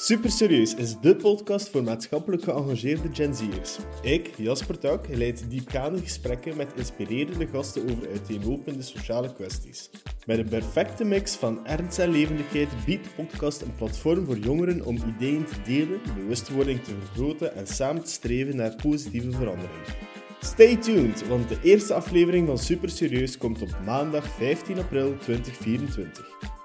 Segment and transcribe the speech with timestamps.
[0.00, 3.78] Super Serieus is de podcast voor maatschappelijk geëngageerde Gen Z'ers.
[4.02, 9.90] Ik, Jasper Tak, leid diepgaande gesprekken met inspirerende gasten over uiteenlopende sociale kwesties.
[10.26, 14.84] Met een perfecte mix van ernst en levendigheid biedt de podcast een platform voor jongeren
[14.84, 19.84] om ideeën te delen, bewustwording te vergroten en samen te streven naar positieve verandering.
[20.40, 26.57] Stay tuned, want de eerste aflevering van Super Serieus komt op maandag 15 april 2024.